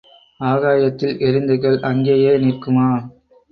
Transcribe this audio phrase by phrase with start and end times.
[0.39, 2.89] ஆகாயத்தில் எறிந்த கல் அங்கேயே நிற்குமா?